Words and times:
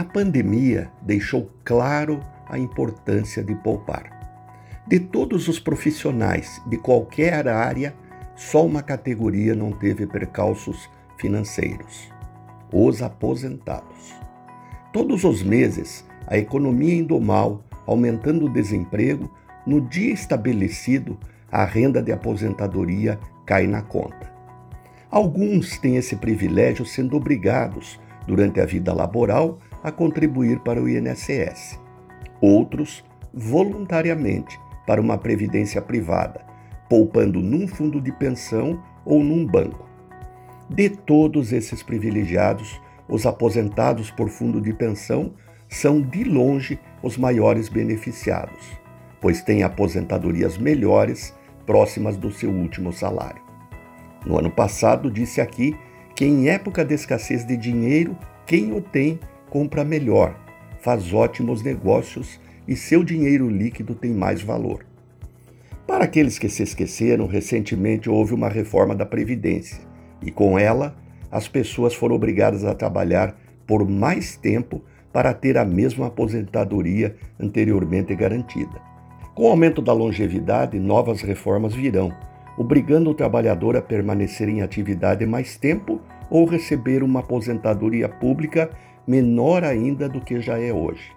A 0.00 0.04
pandemia 0.04 0.90
deixou 1.02 1.50
claro 1.62 2.22
a 2.48 2.58
importância 2.58 3.44
de 3.44 3.54
poupar. 3.56 4.80
De 4.88 4.98
todos 4.98 5.46
os 5.46 5.60
profissionais 5.60 6.58
de 6.66 6.78
qualquer 6.78 7.46
área, 7.46 7.94
só 8.34 8.64
uma 8.64 8.82
categoria 8.82 9.54
não 9.54 9.72
teve 9.72 10.06
percalços 10.06 10.88
financeiros: 11.18 12.10
os 12.72 13.02
aposentados. 13.02 14.14
Todos 14.90 15.22
os 15.22 15.42
meses, 15.42 16.02
a 16.26 16.38
economia 16.38 16.94
indo 16.94 17.20
mal, 17.20 17.62
aumentando 17.86 18.46
o 18.46 18.50
desemprego, 18.50 19.30
no 19.66 19.82
dia 19.82 20.14
estabelecido, 20.14 21.18
a 21.52 21.62
renda 21.66 22.02
de 22.02 22.10
aposentadoria 22.10 23.20
cai 23.44 23.66
na 23.66 23.82
conta. 23.82 24.32
Alguns 25.10 25.76
têm 25.76 25.96
esse 25.96 26.16
privilégio 26.16 26.86
sendo 26.86 27.18
obrigados, 27.18 28.00
durante 28.26 28.60
a 28.60 28.64
vida 28.64 28.92
laboral, 28.94 29.58
a 29.82 29.90
contribuir 29.90 30.60
para 30.60 30.82
o 30.82 30.88
INSS. 30.88 31.78
Outros, 32.40 33.04
voluntariamente, 33.32 34.58
para 34.86 35.00
uma 35.00 35.16
previdência 35.18 35.80
privada, 35.80 36.44
poupando 36.88 37.40
num 37.40 37.68
fundo 37.68 38.00
de 38.00 38.12
pensão 38.12 38.82
ou 39.04 39.22
num 39.22 39.46
banco. 39.46 39.88
De 40.68 40.88
todos 40.88 41.52
esses 41.52 41.82
privilegiados, 41.82 42.80
os 43.08 43.26
aposentados 43.26 44.10
por 44.10 44.28
fundo 44.28 44.60
de 44.60 44.72
pensão 44.72 45.32
são 45.68 46.00
de 46.00 46.24
longe 46.24 46.78
os 47.02 47.16
maiores 47.16 47.68
beneficiados, 47.68 48.66
pois 49.20 49.42
têm 49.42 49.62
aposentadorias 49.62 50.58
melhores 50.58 51.34
próximas 51.66 52.16
do 52.16 52.30
seu 52.30 52.50
último 52.50 52.92
salário. 52.92 53.42
No 54.26 54.38
ano 54.38 54.50
passado, 54.50 55.10
disse 55.10 55.40
aqui 55.40 55.76
que 56.14 56.24
em 56.24 56.48
época 56.48 56.84
de 56.84 56.94
escassez 56.94 57.44
de 57.44 57.56
dinheiro, 57.56 58.16
quem 58.46 58.72
o 58.72 58.80
tem 58.80 59.18
compra 59.50 59.84
melhor, 59.84 60.34
faz 60.80 61.12
ótimos 61.12 61.62
negócios 61.62 62.40
e 62.66 62.76
seu 62.76 63.04
dinheiro 63.04 63.50
líquido 63.50 63.94
tem 63.94 64.12
mais 64.12 64.40
valor. 64.40 64.86
Para 65.86 66.04
aqueles 66.04 66.38
que 66.38 66.48
se 66.48 66.62
esqueceram, 66.62 67.26
recentemente 67.26 68.08
houve 68.08 68.32
uma 68.32 68.48
reforma 68.48 68.94
da 68.94 69.04
Previdência 69.04 69.80
e, 70.22 70.30
com 70.30 70.56
ela, 70.56 70.96
as 71.30 71.48
pessoas 71.48 71.94
foram 71.94 72.14
obrigadas 72.14 72.64
a 72.64 72.74
trabalhar 72.74 73.36
por 73.66 73.86
mais 73.88 74.36
tempo 74.36 74.82
para 75.12 75.34
ter 75.34 75.58
a 75.58 75.64
mesma 75.64 76.06
aposentadoria 76.06 77.16
anteriormente 77.38 78.14
garantida. 78.14 78.80
Com 79.34 79.44
o 79.44 79.48
aumento 79.48 79.82
da 79.82 79.92
longevidade, 79.92 80.78
novas 80.78 81.22
reformas 81.22 81.74
virão, 81.74 82.12
obrigando 82.56 83.10
o 83.10 83.14
trabalhador 83.14 83.76
a 83.76 83.82
permanecer 83.82 84.48
em 84.48 84.62
atividade 84.62 85.26
mais 85.26 85.56
tempo 85.56 86.00
ou 86.28 86.44
receber 86.44 87.02
uma 87.02 87.20
aposentadoria 87.20 88.08
pública 88.08 88.70
menor 89.06 89.64
ainda 89.64 90.08
do 90.08 90.20
que 90.20 90.40
já 90.40 90.58
é 90.58 90.72
hoje. 90.72 91.12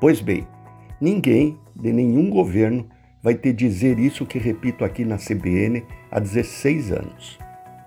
Pois 0.00 0.20
bem, 0.20 0.46
ninguém 1.00 1.58
de 1.74 1.92
nenhum 1.92 2.30
governo 2.30 2.86
vai 3.22 3.34
te 3.34 3.52
dizer 3.52 3.98
isso 3.98 4.24
que 4.24 4.38
repito 4.38 4.84
aqui 4.84 5.04
na 5.04 5.16
CBN 5.16 5.84
há 6.10 6.18
16 6.18 6.92
anos. 6.92 7.38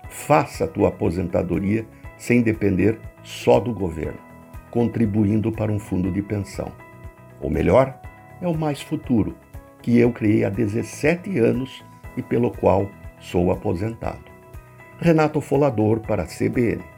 Faça 0.08 0.64
a 0.64 0.68
tua 0.68 0.88
aposentadoria 0.88 1.86
sem 2.18 2.42
depender 2.42 3.00
só 3.22 3.58
do 3.58 3.72
governo, 3.72 4.18
contribuindo 4.70 5.50
para 5.50 5.72
um 5.72 5.78
fundo 5.78 6.10
de 6.10 6.22
pensão. 6.22 6.70
Ou 7.40 7.50
melhor, 7.50 7.98
é 8.40 8.46
o 8.46 8.56
Mais 8.56 8.80
Futuro, 8.80 9.34
que 9.80 9.98
eu 9.98 10.12
criei 10.12 10.44
há 10.44 10.48
17 10.50 11.38
anos 11.38 11.84
e 12.16 12.22
pelo 12.22 12.50
qual 12.50 12.88
sou 13.18 13.50
aposentado. 13.50 14.30
Renato 15.00 15.40
Folador 15.40 16.00
para 16.00 16.22
a 16.22 16.26
CBN. 16.26 16.91